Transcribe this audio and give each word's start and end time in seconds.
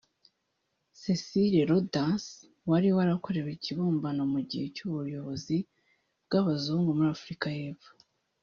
Cecil 1.01 1.53
Rhodes 1.69 2.25
wari 2.69 2.89
warakorewe 2.97 3.49
ikibumbano 3.57 4.21
mu 4.33 4.39
gihe 4.49 4.65
cy’ubuyobozi 4.75 5.57
bw’Abazungu 6.25 6.89
muri 6.97 7.09
Afurika 7.17 7.47
y’Epfo 7.59 7.89